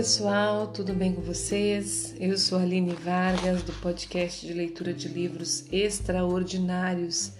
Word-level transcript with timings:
pessoal, 0.00 0.68
tudo 0.68 0.94
bem 0.94 1.12
com 1.12 1.20
vocês? 1.20 2.14
Eu 2.18 2.38
sou 2.38 2.58
Aline 2.58 2.94
Vargas 2.94 3.62
do 3.64 3.72
podcast 3.82 4.46
de 4.46 4.54
leitura 4.54 4.94
de 4.94 5.06
livros 5.08 5.66
extraordinários. 5.70 7.32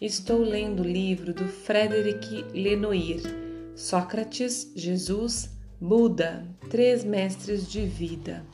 Estou 0.00 0.40
lendo 0.40 0.82
o 0.82 0.84
livro 0.84 1.32
do 1.32 1.46
Frederic 1.46 2.44
Lenoir, 2.52 3.20
Sócrates, 3.76 4.72
Jesus, 4.74 5.50
Buda, 5.80 6.44
Três 6.68 7.04
Mestres 7.04 7.70
de 7.70 7.86
Vida. 7.86 8.44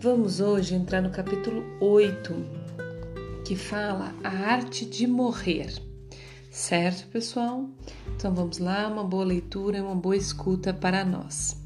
Vamos 0.00 0.40
hoje 0.40 0.74
entrar 0.74 1.02
no 1.02 1.10
capítulo 1.10 1.62
8, 1.82 2.34
que 3.46 3.54
fala 3.54 4.14
a 4.24 4.30
arte 4.30 4.86
de 4.86 5.06
morrer. 5.06 5.74
Certo, 6.50 7.06
pessoal? 7.08 7.68
Então 8.16 8.34
vamos 8.34 8.56
lá, 8.56 8.88
uma 8.88 9.04
boa 9.04 9.26
leitura 9.26 9.76
e 9.76 9.82
uma 9.82 9.94
boa 9.94 10.16
escuta 10.16 10.72
para 10.72 11.04
nós. 11.04 11.57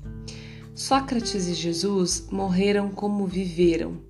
Sócrates 0.74 1.48
e 1.48 1.54
Jesus 1.54 2.28
morreram 2.30 2.90
como 2.90 3.26
viveram, 3.26 4.00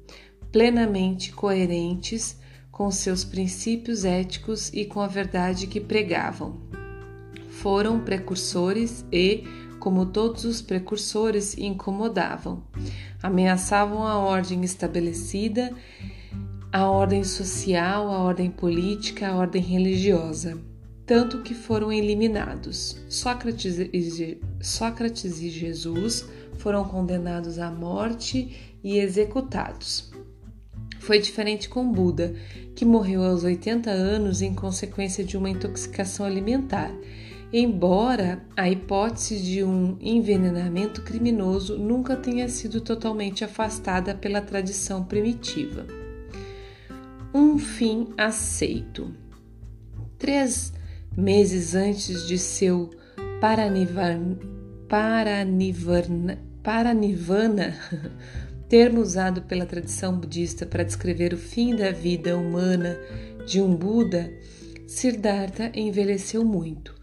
plenamente 0.52 1.32
coerentes 1.32 2.38
com 2.70 2.88
seus 2.88 3.24
princípios 3.24 4.04
éticos 4.04 4.70
e 4.72 4.84
com 4.84 5.00
a 5.00 5.08
verdade 5.08 5.66
que 5.66 5.80
pregavam. 5.80 6.60
Foram 7.48 7.98
precursores 8.00 9.04
e, 9.10 9.44
como 9.80 10.06
todos 10.06 10.44
os 10.44 10.62
precursores, 10.62 11.58
incomodavam. 11.58 12.62
Ameaçavam 13.20 14.06
a 14.06 14.16
ordem 14.16 14.62
estabelecida, 14.62 15.74
a 16.72 16.88
ordem 16.88 17.24
social, 17.24 18.08
a 18.08 18.18
ordem 18.20 18.50
política, 18.50 19.28
a 19.28 19.34
ordem 19.34 19.60
religiosa 19.60 20.71
tanto 21.12 21.42
que 21.42 21.52
foram 21.52 21.92
eliminados. 21.92 22.96
Sócrates 23.06 23.76
e, 23.78 25.50
Jesus 25.50 26.26
foram 26.56 26.84
condenados 26.84 27.58
à 27.58 27.70
morte 27.70 28.78
e 28.82 28.96
executados. 28.96 30.10
Foi 31.00 31.18
diferente 31.18 31.68
com 31.68 31.92
Buda, 31.92 32.34
que 32.74 32.86
morreu 32.86 33.22
aos 33.22 33.44
80 33.44 33.90
anos 33.90 34.40
em 34.40 34.54
consequência 34.54 35.22
de 35.22 35.36
uma 35.36 35.50
intoxicação 35.50 36.24
alimentar, 36.24 36.90
embora 37.52 38.42
a 38.56 38.70
hipótese 38.70 39.38
de 39.38 39.62
um 39.62 39.98
envenenamento 40.00 41.02
criminoso 41.02 41.76
nunca 41.76 42.16
tenha 42.16 42.48
sido 42.48 42.80
totalmente 42.80 43.44
afastada 43.44 44.14
pela 44.14 44.40
tradição 44.40 45.04
primitiva. 45.04 45.86
Um 47.34 47.58
fim 47.58 48.14
aceito. 48.16 49.14
Três 50.16 50.72
meses 51.16 51.74
antes 51.74 52.26
de 52.26 52.38
seu 52.38 52.90
Paranivana, 53.40 54.38
termo 58.68 59.00
usado 59.00 59.42
pela 59.42 59.66
tradição 59.66 60.16
budista 60.18 60.64
para 60.64 60.84
descrever 60.84 61.34
o 61.34 61.38
fim 61.38 61.74
da 61.74 61.90
vida 61.90 62.36
humana 62.36 62.96
de 63.46 63.60
um 63.60 63.74
Buda, 63.74 64.32
Siddhartha 64.86 65.72
envelheceu 65.74 66.44
muito. 66.44 66.94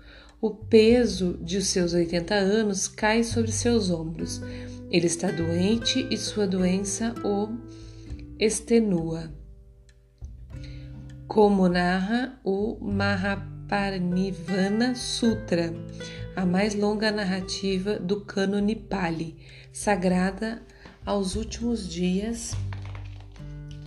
O 0.41 0.51
peso 0.51 1.37
de 1.43 1.61
seus 1.61 1.93
80 1.93 2.33
anos 2.33 2.87
cai 2.87 3.23
sobre 3.23 3.51
seus 3.51 3.89
ombros. 3.89 4.41
Ele 4.89 5.07
está 5.07 5.29
doente 5.29 6.07
e 6.09 6.17
sua 6.17 6.47
doença 6.47 7.13
o 7.23 7.49
extenua. 8.39 9.31
Como 11.27 11.67
narra 11.67 12.39
o 12.43 12.77
Mahaprabhu 12.81 13.58
Parnivana 13.69 14.95
Sutra, 14.95 15.71
a 16.35 16.43
mais 16.43 16.73
longa 16.73 17.11
narrativa 17.11 17.99
do 17.99 18.21
cânone 18.21 18.75
Pali, 18.75 19.37
sagrada 19.71 20.63
aos 21.05 21.35
últimos 21.35 21.87
dias, 21.87 22.55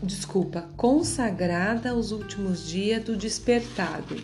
desculpa, 0.01 0.69
consagrada 0.77 1.91
aos 1.91 2.13
últimos 2.13 2.69
dias 2.69 3.03
do 3.03 3.17
despertado. 3.17 4.15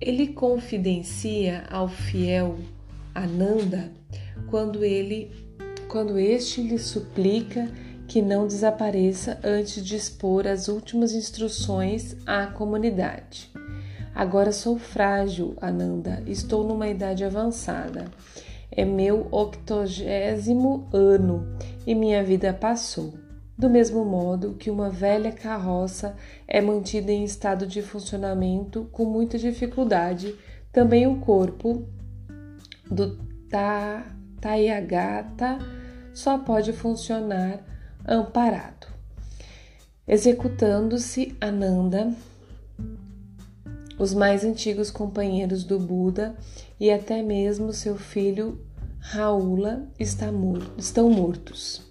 Ele 0.00 0.28
confidencia 0.28 1.64
ao 1.68 1.88
fiel 1.88 2.60
Ananda 3.12 3.92
quando 4.48 4.84
ele 4.84 5.32
quando 5.88 6.16
este 6.16 6.62
lhe 6.62 6.78
suplica 6.78 7.68
que 8.08 8.22
não 8.22 8.46
desapareça 8.46 9.38
antes 9.44 9.84
de 9.84 9.94
expor 9.94 10.46
as 10.46 10.66
últimas 10.66 11.12
instruções 11.12 12.16
à 12.26 12.46
comunidade. 12.46 13.52
Agora 14.14 14.50
sou 14.50 14.78
frágil, 14.78 15.54
Ananda, 15.60 16.22
estou 16.26 16.66
numa 16.66 16.88
idade 16.88 17.22
avançada. 17.22 18.06
É 18.70 18.84
meu 18.84 19.28
octogésimo 19.30 20.88
ano 20.92 21.46
e 21.86 21.94
minha 21.94 22.24
vida 22.24 22.52
passou. 22.52 23.14
Do 23.56 23.68
mesmo 23.68 24.04
modo 24.04 24.54
que 24.54 24.70
uma 24.70 24.88
velha 24.88 25.30
carroça 25.30 26.16
é 26.46 26.60
mantida 26.60 27.12
em 27.12 27.24
estado 27.24 27.66
de 27.66 27.82
funcionamento 27.82 28.88
com 28.90 29.04
muita 29.04 29.36
dificuldade, 29.36 30.34
também 30.72 31.06
o 31.06 31.18
corpo 31.18 31.86
do 32.90 33.18
Tathagata 33.50 34.08
só 36.14 36.38
pode 36.38 36.72
funcionar 36.72 37.77
amparado. 38.08 38.86
Executando-se 40.06 41.36
Ananda, 41.40 42.14
os 43.98 44.14
mais 44.14 44.44
antigos 44.44 44.90
companheiros 44.90 45.64
do 45.64 45.78
Buda 45.78 46.34
e 46.80 46.90
até 46.90 47.22
mesmo 47.22 47.72
seu 47.72 47.96
filho 47.96 48.58
Raula 48.98 49.86
estão 49.98 51.10
mortos. 51.10 51.82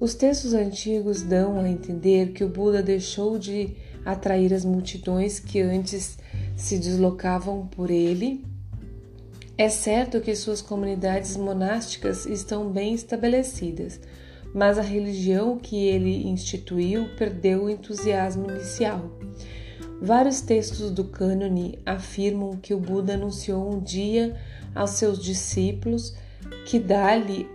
Os 0.00 0.14
textos 0.14 0.52
antigos 0.54 1.22
dão 1.22 1.60
a 1.60 1.68
entender 1.68 2.32
que 2.32 2.42
o 2.42 2.48
Buda 2.48 2.82
deixou 2.82 3.38
de 3.38 3.76
atrair 4.04 4.52
as 4.52 4.64
multidões 4.64 5.38
que 5.38 5.60
antes 5.60 6.18
se 6.56 6.78
deslocavam 6.78 7.66
por 7.68 7.90
ele. 7.90 8.44
É 9.56 9.68
certo 9.68 10.20
que 10.20 10.34
suas 10.34 10.60
comunidades 10.60 11.36
monásticas 11.36 12.26
estão 12.26 12.68
bem 12.68 12.94
estabelecidas, 12.94 14.00
mas 14.54 14.78
a 14.78 14.82
religião 14.82 15.58
que 15.58 15.86
ele 15.86 16.28
instituiu 16.28 17.08
perdeu 17.16 17.64
o 17.64 17.70
entusiasmo 17.70 18.50
inicial. 18.50 19.10
Vários 20.00 20.40
textos 20.40 20.90
do 20.90 21.04
cânone 21.04 21.78
afirmam 21.86 22.56
que 22.56 22.74
o 22.74 22.78
Buda 22.78 23.14
anunciou 23.14 23.72
um 23.72 23.80
dia 23.80 24.36
aos 24.74 24.90
seus 24.90 25.18
discípulos 25.18 26.14
que 26.66 26.78
dali, 26.78 27.48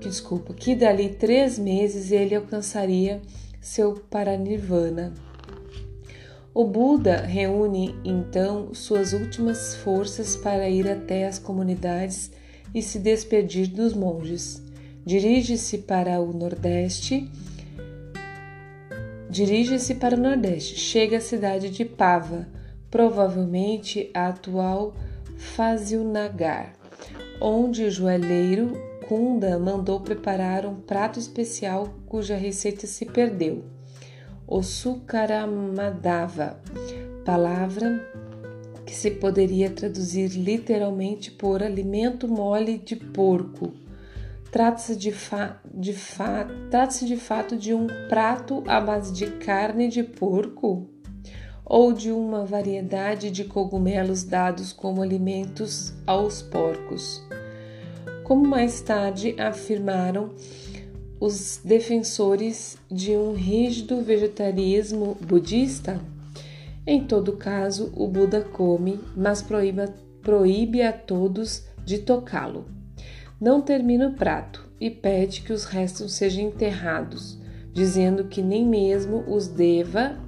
que 0.00 0.08
desculpa, 0.08 0.52
que 0.52 0.74
dali 0.74 1.10
três 1.10 1.58
meses 1.58 2.10
ele 2.10 2.34
alcançaria 2.34 3.22
seu 3.60 3.94
paranirvana. 3.94 5.14
O 6.52 6.64
Buda 6.64 7.18
reúne 7.18 7.94
então 8.04 8.74
suas 8.74 9.12
últimas 9.12 9.76
forças 9.76 10.36
para 10.36 10.68
ir 10.68 10.88
até 10.88 11.26
as 11.26 11.38
comunidades 11.38 12.30
e 12.74 12.82
se 12.82 12.98
despedir 12.98 13.68
dos 13.68 13.92
monges 13.92 14.65
dirige-se 15.06 15.78
para 15.78 16.20
o 16.20 16.32
Nordeste. 16.32 17.30
Dirige-se 19.30 19.94
para 19.94 20.16
o 20.16 20.20
Nordeste, 20.20 20.74
chega 20.74 21.18
à 21.18 21.20
cidade 21.20 21.70
de 21.70 21.84
Pava, 21.84 22.48
provavelmente 22.90 24.10
a 24.12 24.28
atual 24.28 24.96
Fazilnagar, 25.36 26.72
onde 27.40 27.84
o 27.84 27.90
joalheiro 27.90 28.72
Kunda 29.06 29.56
mandou 29.60 30.00
preparar 30.00 30.66
um 30.66 30.74
prato 30.74 31.20
especial 31.20 31.94
cuja 32.06 32.34
receita 32.34 32.88
se 32.88 33.06
perdeu. 33.06 33.64
O 34.44 34.60
Sukaramadava, 34.60 36.60
palavra 37.24 38.04
que 38.84 38.94
se 38.94 39.12
poderia 39.12 39.70
traduzir 39.70 40.30
literalmente 40.30 41.30
por 41.30 41.62
alimento 41.62 42.26
mole 42.26 42.78
de 42.78 42.96
porco 42.96 43.85
Trata-se 44.50 44.96
de, 44.96 45.12
fa 45.12 45.60
de, 45.74 45.92
fa 45.92 46.46
trata 46.70 47.04
de 47.04 47.16
fato 47.16 47.56
de 47.56 47.74
um 47.74 47.86
prato 48.08 48.62
à 48.66 48.80
base 48.80 49.12
de 49.12 49.26
carne 49.38 49.88
de 49.88 50.02
porco 50.02 50.88
ou 51.64 51.92
de 51.92 52.12
uma 52.12 52.44
variedade 52.44 53.30
de 53.30 53.44
cogumelos 53.44 54.22
dados 54.22 54.72
como 54.72 55.02
alimentos 55.02 55.92
aos 56.06 56.40
porcos. 56.42 57.22
Como 58.22 58.46
mais 58.46 58.80
tarde 58.80 59.34
afirmaram 59.38 60.30
os 61.18 61.60
defensores 61.64 62.78
de 62.90 63.16
um 63.16 63.34
rígido 63.34 64.00
vegetarianismo 64.00 65.16
budista, 65.20 66.00
em 66.86 67.04
todo 67.04 67.36
caso, 67.36 67.92
o 67.96 68.06
Buda 68.06 68.42
come, 68.42 69.00
mas 69.16 69.42
proíbe, 69.42 69.88
proíbe 70.22 70.82
a 70.82 70.92
todos 70.92 71.64
de 71.84 71.98
tocá-lo 71.98 72.76
não 73.40 73.60
termina 73.60 74.08
o 74.08 74.14
prato 74.14 74.64
e 74.80 74.90
pede 74.90 75.42
que 75.42 75.52
os 75.52 75.64
restos 75.64 76.14
sejam 76.14 76.44
enterrados, 76.44 77.38
dizendo 77.72 78.24
que 78.24 78.42
nem 78.42 78.66
mesmo 78.66 79.22
os 79.26 79.46
Deva 79.48 80.18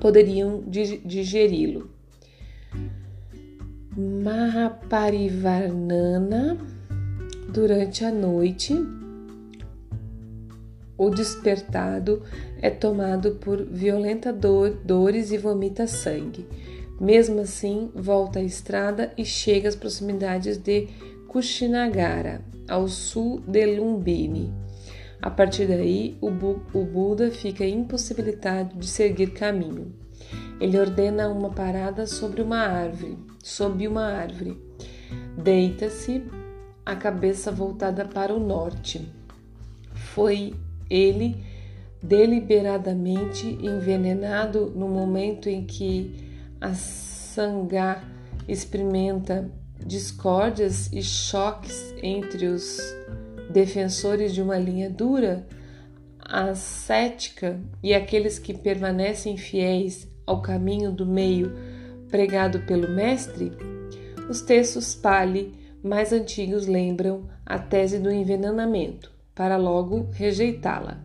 poderiam 0.00 0.62
digeri-lo. 1.04 1.90
Mahaparivarnana 3.96 6.56
Durante 7.52 8.04
a 8.04 8.12
noite, 8.12 8.72
o 10.96 11.10
despertado 11.10 12.22
é 12.62 12.70
tomado 12.70 13.32
por 13.32 13.64
violenta 13.64 14.32
dor, 14.32 14.70
dores 14.84 15.32
e 15.32 15.38
vomita 15.38 15.88
sangue. 15.88 16.46
Mesmo 17.00 17.40
assim, 17.40 17.90
volta 17.92 18.38
à 18.38 18.42
estrada 18.42 19.12
e 19.18 19.24
chega 19.24 19.68
às 19.68 19.74
proximidades 19.74 20.58
de 20.58 20.86
Kushinagara, 21.30 22.44
ao 22.68 22.88
sul 22.88 23.40
de 23.46 23.64
Lumbini. 23.64 24.52
A 25.22 25.30
partir 25.30 25.68
daí, 25.68 26.18
o, 26.20 26.28
Bu 26.28 26.60
o 26.74 26.84
Buda 26.84 27.30
fica 27.30 27.64
impossibilitado 27.64 28.76
de 28.76 28.88
seguir 28.88 29.30
caminho. 29.30 29.94
Ele 30.60 30.76
ordena 30.76 31.28
uma 31.28 31.50
parada 31.50 32.04
sobre 32.04 32.42
uma 32.42 32.58
árvore, 32.58 33.16
sob 33.44 33.86
uma 33.86 34.06
árvore. 34.06 34.60
Deita-se, 35.40 36.24
a 36.84 36.96
cabeça 36.96 37.52
voltada 37.52 38.04
para 38.06 38.34
o 38.34 38.40
norte. 38.40 39.08
Foi 39.94 40.52
ele 40.90 41.36
deliberadamente 42.02 43.46
envenenado 43.62 44.72
no 44.74 44.88
momento 44.88 45.48
em 45.48 45.64
que 45.64 46.12
a 46.60 46.74
Sangha 46.74 48.02
experimenta 48.48 49.48
discórdias 49.84 50.90
e 50.92 51.02
choques 51.02 51.94
entre 52.02 52.46
os 52.46 52.78
defensores 53.50 54.32
de 54.32 54.40
uma 54.40 54.58
linha 54.58 54.88
dura, 54.88 55.46
ascética 56.20 57.60
e 57.82 57.92
aqueles 57.92 58.38
que 58.38 58.54
permanecem 58.54 59.36
fiéis 59.36 60.08
ao 60.26 60.40
caminho 60.40 60.92
do 60.92 61.04
meio 61.04 61.52
pregado 62.08 62.60
pelo 62.60 62.88
Mestre, 62.88 63.52
os 64.28 64.40
textos 64.40 64.94
Pali 64.94 65.52
mais 65.82 66.12
antigos 66.12 66.66
lembram 66.66 67.28
a 67.44 67.58
tese 67.58 67.98
do 67.98 68.10
envenenamento, 68.10 69.10
para 69.34 69.56
logo 69.56 70.08
rejeitá-la. 70.12 71.00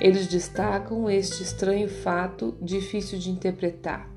Eles 0.00 0.26
destacam 0.26 1.08
este 1.08 1.42
estranho 1.42 1.88
fato 1.88 2.56
difícil 2.60 3.18
de 3.18 3.30
interpretar. 3.30 4.10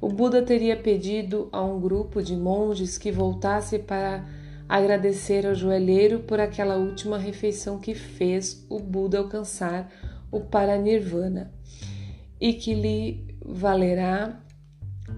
O 0.00 0.08
Buda 0.08 0.40
teria 0.40 0.76
pedido 0.76 1.48
a 1.52 1.62
um 1.62 1.78
grupo 1.78 2.22
de 2.22 2.34
monges 2.34 2.96
que 2.96 3.12
voltasse 3.12 3.78
para 3.78 4.24
agradecer 4.66 5.46
ao 5.46 5.54
joelheiro 5.54 6.20
por 6.20 6.40
aquela 6.40 6.76
última 6.76 7.18
refeição 7.18 7.78
que 7.78 7.94
fez 7.94 8.64
o 8.70 8.78
Buda 8.78 9.18
alcançar 9.18 9.92
o 10.30 10.40
Paranirvana 10.40 11.52
e 12.40 12.54
que 12.54 12.72
lhe 12.72 13.26
valerá 13.44 14.40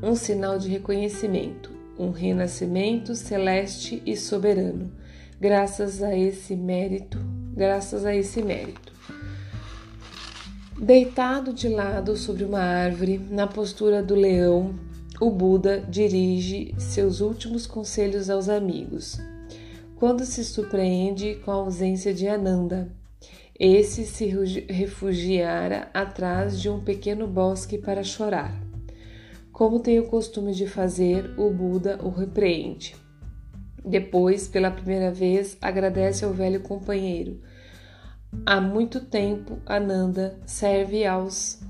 um 0.02 0.16
sinal 0.16 0.58
de 0.58 0.68
reconhecimento, 0.68 1.70
um 1.96 2.10
renascimento 2.10 3.14
celeste 3.14 4.02
e 4.04 4.16
soberano, 4.16 4.90
graças 5.38 6.02
a 6.02 6.16
esse 6.16 6.56
mérito, 6.56 7.18
graças 7.54 8.04
a 8.04 8.16
esse 8.16 8.42
mérito. 8.42 8.92
Deitado 10.82 11.52
de 11.52 11.68
lado 11.68 12.16
sobre 12.16 12.42
uma 12.42 12.58
árvore, 12.58 13.16
na 13.30 13.46
postura 13.46 14.02
do 14.02 14.16
leão, 14.16 14.74
o 15.20 15.30
Buda 15.30 15.78
dirige 15.78 16.74
seus 16.76 17.20
últimos 17.20 17.68
conselhos 17.68 18.28
aos 18.28 18.48
amigos 18.48 19.16
quando 19.94 20.24
se 20.24 20.44
surpreende 20.44 21.36
com 21.44 21.52
a 21.52 21.54
ausência 21.54 22.12
de 22.12 22.26
Ananda. 22.26 22.90
Esse 23.56 24.04
se 24.04 24.26
refugiara 24.68 25.88
atrás 25.94 26.60
de 26.60 26.68
um 26.68 26.80
pequeno 26.80 27.28
bosque 27.28 27.78
para 27.78 28.02
chorar. 28.02 28.52
Como 29.52 29.78
tem 29.78 30.00
o 30.00 30.08
costume 30.08 30.52
de 30.52 30.66
fazer, 30.66 31.32
o 31.38 31.48
Buda 31.48 32.00
o 32.02 32.08
repreende. 32.08 32.96
Depois, 33.84 34.48
pela 34.48 34.72
primeira 34.72 35.12
vez, 35.12 35.56
agradece 35.62 36.24
ao 36.24 36.32
velho 36.32 36.60
companheiro. 36.60 37.40
Há 38.46 38.60
muito 38.60 39.00
tempo, 39.00 39.58
Ananda 39.66 40.38
serve 40.46 41.06
aos 41.06 41.60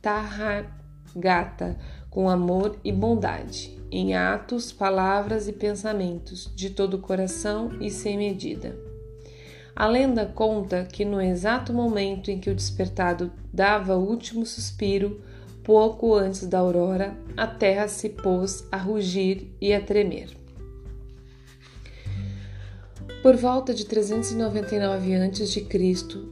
Tathagata 0.00 1.76
com 2.08 2.30
amor 2.30 2.78
e 2.82 2.90
bondade 2.90 3.76
em 3.90 4.14
atos, 4.14 4.72
palavras 4.72 5.48
e 5.48 5.52
pensamentos, 5.52 6.50
de 6.54 6.70
todo 6.70 6.94
o 6.94 7.00
coração 7.00 7.72
e 7.80 7.90
sem 7.90 8.16
medida. 8.16 8.76
A 9.74 9.86
lenda 9.86 10.24
conta 10.24 10.84
que 10.84 11.04
no 11.04 11.20
exato 11.20 11.72
momento 11.72 12.30
em 12.30 12.38
que 12.40 12.48
o 12.48 12.54
despertado 12.54 13.30
dava 13.52 13.96
o 13.96 14.08
último 14.08 14.46
suspiro, 14.46 15.20
pouco 15.62 16.14
antes 16.14 16.46
da 16.46 16.60
aurora, 16.60 17.16
a 17.36 17.46
terra 17.46 17.86
se 17.86 18.08
pôs 18.08 18.66
a 18.72 18.76
rugir 18.76 19.54
e 19.60 19.74
a 19.74 19.80
tremer. 19.80 20.45
Por 23.26 23.34
volta 23.34 23.74
de 23.74 23.84
399 23.84 25.16
a.C., 25.16 25.66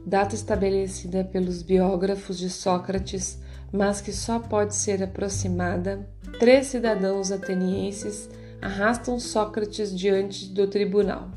data 0.07 0.37
estabelecida 0.37 1.25
pelos 1.25 1.61
biógrafos 1.61 2.39
de 2.39 2.49
Sócrates, 2.49 3.41
mas 3.73 4.01
que 4.01 4.13
só 4.13 4.39
pode 4.39 4.77
ser 4.77 5.03
aproximada, 5.03 6.09
três 6.39 6.69
cidadãos 6.69 7.33
atenienses 7.33 8.31
arrastam 8.63 9.19
Sócrates 9.19 9.93
diante 9.93 10.47
do 10.55 10.69
tribunal. 10.69 11.33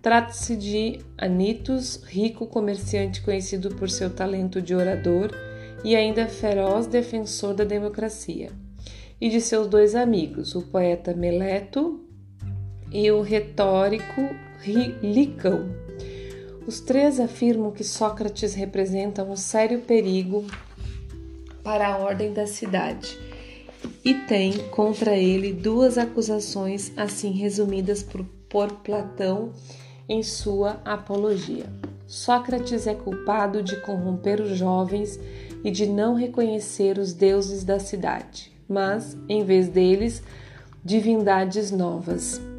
Trata-se 0.00 0.56
de 0.56 0.98
Anitus, 1.18 2.02
rico 2.04 2.46
comerciante 2.46 3.20
conhecido 3.20 3.74
por 3.74 3.90
seu 3.90 4.08
talento 4.08 4.62
de 4.62 4.74
orador 4.74 5.30
e 5.84 5.94
ainda 5.94 6.26
feroz 6.26 6.86
defensor 6.86 7.52
da 7.52 7.64
democracia, 7.64 8.50
e 9.20 9.28
de 9.28 9.42
seus 9.42 9.66
dois 9.66 9.94
amigos, 9.94 10.54
o 10.54 10.62
poeta 10.62 11.12
Meleto 11.12 12.02
e 12.90 13.10
o 13.10 13.20
retórico 13.20 14.22
Licão. 14.66 15.68
Os 16.66 16.80
três 16.80 17.18
afirmam 17.18 17.70
que 17.70 17.82
Sócrates 17.82 18.54
representa 18.54 19.24
um 19.24 19.36
sério 19.36 19.80
perigo 19.80 20.44
para 21.62 21.88
a 21.88 21.98
ordem 21.98 22.32
da 22.32 22.46
cidade 22.46 23.18
e 24.04 24.14
tem 24.14 24.68
contra 24.68 25.16
ele 25.16 25.52
duas 25.52 25.96
acusações 25.96 26.92
assim 26.96 27.32
resumidas 27.32 28.02
por, 28.02 28.24
por 28.48 28.70
Platão 28.82 29.52
em 30.08 30.22
sua 30.22 30.80
Apologia. 30.84 31.66
Sócrates 32.06 32.86
é 32.86 32.94
culpado 32.94 33.62
de 33.62 33.80
corromper 33.82 34.40
os 34.40 34.56
jovens 34.56 35.18
e 35.62 35.70
de 35.70 35.86
não 35.86 36.14
reconhecer 36.14 36.98
os 36.98 37.12
deuses 37.12 37.62
da 37.62 37.78
cidade, 37.78 38.52
mas, 38.68 39.16
em 39.28 39.44
vez 39.44 39.68
deles, 39.68 40.22
divindades 40.84 41.70
novas. 41.70 42.49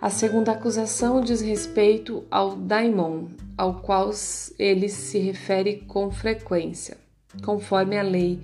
A 0.00 0.08
segunda 0.08 0.52
acusação 0.52 1.20
diz 1.20 1.42
respeito 1.42 2.24
ao 2.30 2.56
daimon, 2.56 3.26
ao 3.54 3.82
qual 3.82 4.10
ele 4.58 4.88
se 4.88 5.18
refere 5.18 5.84
com 5.86 6.10
frequência. 6.10 6.96
Conforme 7.44 7.98
a 7.98 8.02
lei 8.02 8.40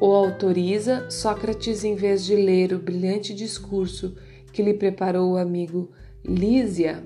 o 0.00 0.12
autoriza, 0.12 1.08
Sócrates, 1.10 1.84
em 1.84 1.94
vez 1.94 2.24
de 2.24 2.34
ler 2.34 2.72
o 2.72 2.80
brilhante 2.80 3.32
discurso 3.32 4.16
que 4.52 4.60
lhe 4.60 4.74
preparou 4.74 5.32
o 5.32 5.36
amigo 5.36 5.92
Lísia, 6.24 7.04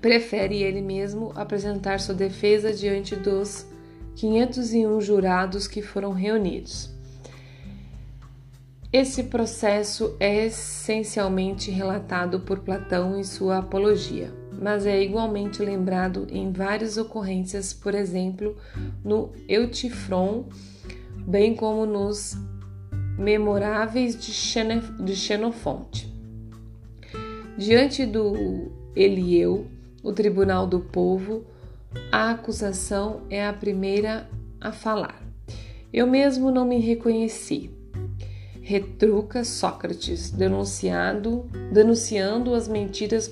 prefere 0.00 0.62
ele 0.62 0.80
mesmo 0.80 1.32
apresentar 1.34 1.98
sua 1.98 2.14
defesa 2.14 2.72
diante 2.72 3.16
dos 3.16 3.66
501 4.14 5.00
jurados 5.00 5.66
que 5.66 5.82
foram 5.82 6.12
reunidos. 6.12 6.92
Esse 8.92 9.24
processo 9.24 10.16
é 10.20 10.46
essencialmente 10.46 11.70
relatado 11.70 12.40
por 12.40 12.60
Platão 12.60 13.18
em 13.18 13.24
sua 13.24 13.58
Apologia 13.58 14.42
mas 14.62 14.86
é 14.86 15.02
igualmente 15.02 15.60
lembrado 15.60 16.28
em 16.30 16.52
várias 16.52 16.96
ocorrências, 16.96 17.72
por 17.72 17.96
exemplo, 17.96 18.56
no 19.04 19.32
Eutifron, 19.48 20.44
bem 21.26 21.54
como 21.54 21.84
nos 21.84 22.36
Memoráveis 23.18 24.16
de, 24.18 25.14
Xenofonte. 25.16 26.12
Diante 27.58 28.06
do 28.06 28.70
Elieu, 28.94 29.66
o 30.02 30.12
tribunal 30.12 30.66
do 30.66 30.80
povo, 30.80 31.44
a 32.10 32.30
acusação 32.30 33.22
é 33.28 33.44
a 33.44 33.52
primeira 33.52 34.30
a 34.60 34.70
falar. 34.70 35.20
Eu 35.92 36.06
mesmo 36.06 36.50
não 36.50 36.64
me 36.64 36.78
reconheci, 36.78 37.70
retruca 38.62 39.42
Sócrates, 39.42 40.30
denunciado, 40.30 41.50
denunciando 41.72 42.54
as 42.54 42.68
mentiras 42.68 43.28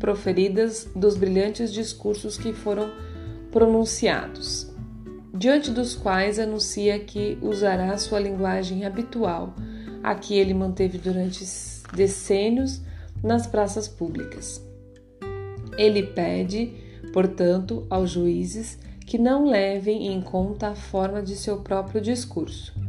proferidas 0.00 0.88
dos 0.94 1.16
brilhantes 1.16 1.72
discursos 1.72 2.36
que 2.36 2.52
foram 2.52 2.90
pronunciados, 3.52 4.68
diante 5.32 5.70
dos 5.70 5.94
quais 5.94 6.40
anuncia 6.40 6.98
que 6.98 7.38
usará 7.40 7.96
sua 7.96 8.18
linguagem 8.18 8.84
habitual, 8.84 9.54
a 10.02 10.16
que 10.16 10.36
ele 10.36 10.52
manteve 10.52 10.98
durante 10.98 11.44
decênios 11.94 12.80
nas 13.22 13.46
praças 13.46 13.86
públicas. 13.86 14.60
Ele 15.78 16.02
pede, 16.02 16.72
portanto, 17.12 17.86
aos 17.88 18.10
juízes 18.10 18.78
que 19.06 19.16
não 19.16 19.48
levem 19.48 20.08
em 20.08 20.20
conta 20.20 20.68
a 20.68 20.74
forma 20.74 21.22
de 21.22 21.36
seu 21.36 21.58
próprio 21.58 22.00
discurso 22.00 22.85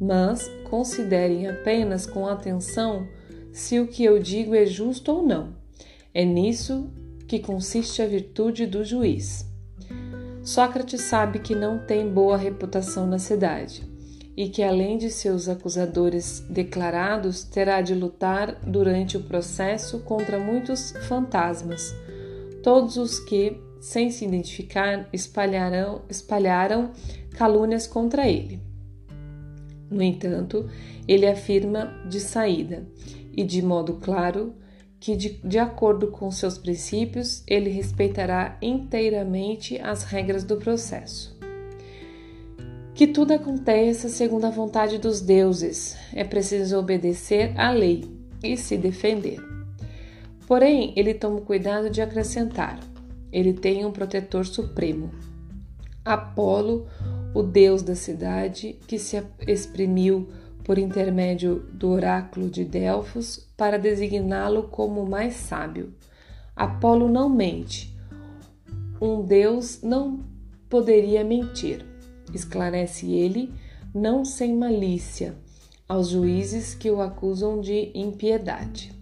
mas 0.00 0.50
considerem 0.64 1.46
apenas 1.46 2.06
com 2.06 2.26
atenção 2.26 3.06
se 3.52 3.78
o 3.78 3.86
que 3.86 4.04
eu 4.04 4.18
digo 4.18 4.54
é 4.54 4.64
justo 4.64 5.12
ou 5.12 5.22
não. 5.22 5.54
É 6.14 6.24
nisso 6.24 6.90
que 7.28 7.38
consiste 7.38 8.00
a 8.00 8.06
virtude 8.06 8.66
do 8.66 8.84
juiz. 8.84 9.46
Sócrates 10.42 11.02
sabe 11.02 11.38
que 11.40 11.54
não 11.54 11.78
tem 11.78 12.08
boa 12.08 12.36
reputação 12.36 13.06
na 13.06 13.18
cidade 13.18 13.88
e 14.36 14.48
que, 14.48 14.62
além 14.62 14.96
de 14.96 15.10
seus 15.10 15.48
acusadores 15.48 16.40
declarados, 16.48 17.44
terá 17.44 17.82
de 17.82 17.94
lutar 17.94 18.58
durante 18.66 19.16
o 19.16 19.22
processo 19.22 20.00
contra 20.00 20.38
muitos 20.38 20.92
fantasmas, 21.06 21.94
todos 22.62 22.96
os 22.96 23.20
que, 23.20 23.60
sem 23.80 24.10
se 24.10 24.24
identificar, 24.24 25.08
espalharam, 25.12 26.02
espalharam 26.08 26.90
calúnias 27.36 27.86
contra 27.86 28.26
ele. 28.26 28.69
No 29.90 30.02
entanto, 30.02 30.70
ele 31.08 31.26
afirma 31.26 31.92
de 32.08 32.20
saída 32.20 32.86
e 33.32 33.42
de 33.42 33.60
modo 33.60 33.94
claro 33.94 34.54
que, 35.00 35.16
de, 35.16 35.40
de 35.42 35.58
acordo 35.58 36.08
com 36.08 36.30
seus 36.30 36.58
princípios, 36.58 37.42
ele 37.46 37.70
respeitará 37.70 38.56
inteiramente 38.60 39.80
as 39.80 40.04
regras 40.04 40.44
do 40.44 40.58
processo. 40.58 41.36
Que 42.94 43.06
tudo 43.06 43.32
aconteça 43.32 44.10
segundo 44.10 44.44
a 44.44 44.50
vontade 44.50 44.98
dos 44.98 45.22
deuses, 45.22 45.96
é 46.14 46.22
preciso 46.22 46.78
obedecer 46.78 47.58
à 47.58 47.70
lei 47.70 48.04
e 48.44 48.56
se 48.58 48.76
defender. 48.76 49.40
Porém, 50.46 50.92
ele 50.96 51.14
toma 51.14 51.40
cuidado 51.40 51.88
de 51.88 52.02
acrescentar: 52.02 52.78
ele 53.32 53.54
tem 53.54 53.86
um 53.86 53.92
protetor 53.92 54.44
supremo. 54.44 55.10
Apolo, 56.04 56.86
o 57.34 57.42
deus 57.42 57.82
da 57.82 57.94
cidade, 57.94 58.78
que 58.86 58.98
se 58.98 59.22
exprimiu 59.46 60.28
por 60.64 60.78
intermédio 60.78 61.66
do 61.72 61.90
oráculo 61.90 62.50
de 62.50 62.64
Delfos 62.64 63.48
para 63.56 63.78
designá-lo 63.78 64.64
como 64.64 65.02
o 65.02 65.08
mais 65.08 65.34
sábio. 65.34 65.94
Apolo 66.54 67.08
não 67.08 67.28
mente. 67.28 67.96
Um 69.00 69.22
deus 69.22 69.80
não 69.82 70.20
poderia 70.68 71.24
mentir, 71.24 71.84
esclarece 72.34 73.10
ele, 73.12 73.52
não 73.94 74.24
sem 74.24 74.54
malícia, 74.54 75.34
aos 75.88 76.08
juízes 76.08 76.74
que 76.74 76.90
o 76.90 77.00
acusam 77.00 77.60
de 77.60 77.90
impiedade. 77.94 78.92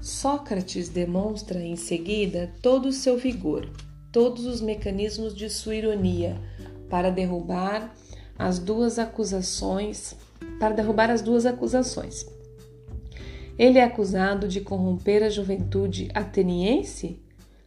Sócrates 0.00 0.88
demonstra 0.88 1.60
em 1.60 1.76
seguida 1.76 2.52
todo 2.62 2.88
o 2.88 2.92
seu 2.92 3.18
vigor, 3.18 3.68
todos 4.12 4.46
os 4.46 4.60
mecanismos 4.60 5.34
de 5.34 5.50
sua 5.50 5.74
ironia 5.74 6.40
para 6.88 7.10
derrubar 7.10 7.94
as 8.38 8.58
duas 8.58 8.98
acusações, 8.98 10.16
para 10.58 10.74
derrubar 10.74 11.10
as 11.10 11.22
duas 11.22 11.44
acusações. 11.44 12.26
Ele 13.58 13.78
é 13.78 13.84
acusado 13.84 14.46
de 14.46 14.60
corromper 14.60 15.24
a 15.24 15.28
juventude 15.28 16.08
ateniense? 16.14 17.20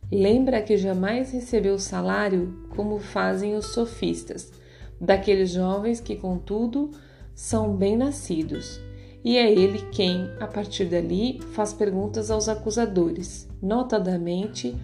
Lembra 0.10 0.62
que 0.62 0.78
jamais 0.78 1.32
recebeu 1.32 1.78
salário 1.78 2.66
como 2.70 3.00
fazem 3.00 3.56
os 3.56 3.68
sofistas, 3.68 4.52
daqueles 5.00 5.50
jovens 5.50 6.00
que, 6.00 6.16
contudo, 6.16 6.92
são 7.36 7.76
bem-nascidos. 7.76 8.80
E 9.24 9.38
é 9.38 9.52
ele 9.52 9.80
quem, 9.92 10.30
a 10.40 10.48
partir 10.48 10.86
dali, 10.86 11.40
faz 11.54 11.74
perguntas 11.74 12.32
aos 12.32 12.50
acusadores, 12.50 13.48
notadamente 13.62 14.76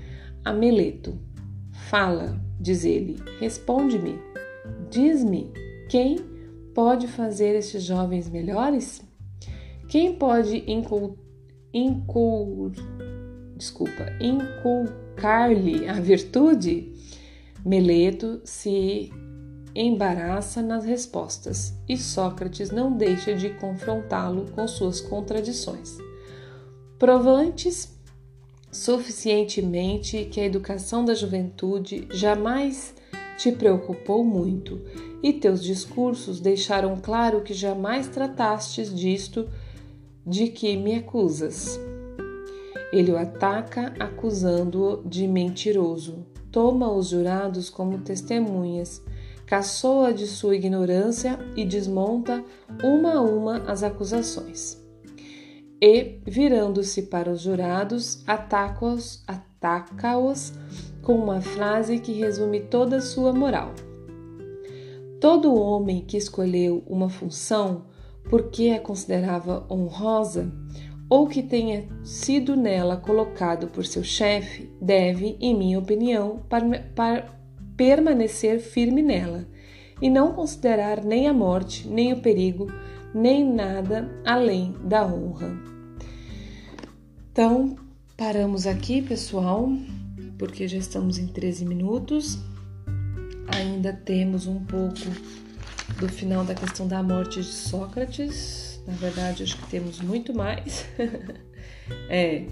a 0.43 0.53
Meleto. 0.53 1.17
Fala, 1.89 2.39
diz 2.59 2.83
ele, 2.83 3.17
responde-me, 3.39 4.19
diz-me, 4.89 5.51
quem 5.89 6.17
pode 6.73 7.07
fazer 7.07 7.55
estes 7.55 7.83
jovens 7.83 8.29
melhores? 8.29 9.01
Quem 9.87 10.15
pode 10.15 10.63
incul, 10.69 11.17
incul, 11.73 12.71
desculpa, 13.55 14.05
inculcar-lhe 14.19 15.87
a 15.87 15.93
virtude? 15.93 16.93
Meleto 17.65 18.41
se 18.43 19.11
embaraça 19.73 20.61
nas 20.61 20.85
respostas 20.85 21.73
e 21.87 21.97
Sócrates 21.97 22.71
não 22.71 22.95
deixa 22.95 23.35
de 23.35 23.49
confrontá-lo 23.51 24.45
com 24.51 24.67
suas 24.67 24.99
contradições. 24.99 25.97
Provantes 26.97 27.96
suficientemente 28.77 30.25
que 30.25 30.39
a 30.39 30.45
educação 30.45 31.03
da 31.03 31.15
juventude 31.15 32.07
jamais 32.11 32.93
te 33.37 33.51
preocupou 33.51 34.23
muito 34.23 34.79
e 35.21 35.33
teus 35.33 35.63
discursos 35.63 36.39
deixaram 36.39 36.95
claro 36.97 37.41
que 37.41 37.53
jamais 37.53 38.07
tratastes 38.07 38.93
disto 38.93 39.49
de 40.25 40.47
que 40.49 40.77
me 40.77 40.95
acusas. 40.95 41.79
Ele 42.93 43.11
o 43.11 43.17
ataca 43.17 43.93
acusando-o 43.99 45.01
de 45.07 45.27
mentiroso. 45.27 46.25
Toma 46.51 46.91
os 46.91 47.09
jurados 47.09 47.69
como 47.69 47.97
testemunhas 47.97 49.01
caçoa 49.45 50.13
de 50.13 50.27
sua 50.27 50.57
ignorância 50.57 51.39
e 51.55 51.63
desmonta 51.63 52.43
uma 52.83 53.13
a 53.13 53.21
uma 53.21 53.57
as 53.59 53.81
acusações. 53.81 54.86
E, 55.81 56.19
virando-se 56.25 57.03
para 57.03 57.31
os 57.31 57.41
jurados, 57.41 58.23
ataca-os 58.25 59.23
ataca 59.27 60.13
com 61.01 61.15
uma 61.15 61.41
frase 61.41 61.99
que 61.99 62.13
resume 62.13 62.61
toda 62.61 62.97
a 62.97 63.01
sua 63.01 63.33
moral. 63.33 63.73
Todo 65.19 65.55
homem 65.55 66.03
que 66.05 66.17
escolheu 66.17 66.83
uma 66.87 67.09
função 67.09 67.85
porque 68.29 68.69
a 68.69 68.79
considerava 68.79 69.65
honrosa 69.69 70.51
ou 71.09 71.27
que 71.27 71.41
tenha 71.41 71.87
sido 72.03 72.55
nela 72.55 72.97
colocado 72.97 73.67
por 73.67 73.85
seu 73.85 74.03
chefe 74.03 74.69
deve, 74.81 75.37
em 75.39 75.57
minha 75.57 75.79
opinião, 75.79 76.41
permanecer 77.75 78.59
firme 78.59 79.01
nela 79.01 79.47
e 80.01 80.09
não 80.09 80.33
considerar 80.33 81.03
nem 81.03 81.27
a 81.27 81.33
morte, 81.33 81.87
nem 81.87 82.13
o 82.13 82.21
perigo, 82.21 82.67
nem 83.13 83.45
nada 83.53 84.09
além 84.25 84.73
da 84.83 85.05
honra. 85.05 85.57
Então, 87.31 87.75
paramos 88.15 88.65
aqui, 88.65 89.01
pessoal, 89.01 89.69
porque 90.37 90.67
já 90.67 90.77
estamos 90.77 91.17
em 91.17 91.27
13 91.27 91.65
minutos. 91.65 92.39
Ainda 93.47 93.93
temos 93.93 94.47
um 94.47 94.63
pouco 94.65 94.95
do 95.99 96.09
final 96.09 96.43
da 96.43 96.53
questão 96.53 96.87
da 96.87 97.01
morte 97.01 97.41
de 97.41 97.47
Sócrates. 97.47 98.81
Na 98.87 98.93
verdade, 98.93 99.43
acho 99.43 99.57
que 99.57 99.67
temos 99.67 99.99
muito 99.99 100.33
mais. 100.33 100.85
é, 102.09 102.45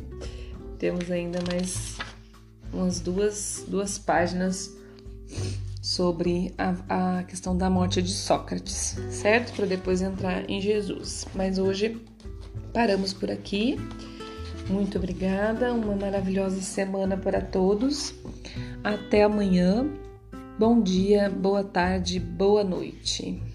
temos 0.77 1.09
ainda 1.09 1.39
mais 1.51 1.97
umas 2.71 3.00
duas, 3.00 3.63
duas 3.67 3.97
páginas 3.97 4.75
sobre 5.96 6.54
a, 6.58 7.20
a 7.20 7.24
questão 7.24 7.58
da 7.58 7.70
morte 7.70 8.02
de 8.02 8.12
Sócrates, 8.12 8.98
certo? 9.10 9.56
Para 9.56 9.66
depois 9.66 10.02
entrar 10.02 10.50
em 10.50 10.60
Jesus. 10.60 11.25
Mas 11.34 11.58
hoje 11.58 12.02
paramos 12.74 13.14
por 13.14 13.32
aqui. 13.32 13.78
Muito 14.70 14.98
obrigada, 14.98 15.74
uma 15.74 15.96
maravilhosa 15.96 16.62
semana 16.62 17.16
para 17.16 17.40
todos. 17.40 18.14
Até 18.84 19.24
amanhã. 19.24 19.88
Bom 20.60 20.82
dia, 20.82 21.30
boa 21.30 21.64
tarde, 21.64 22.20
boa 22.20 22.64
noite. 22.64 23.54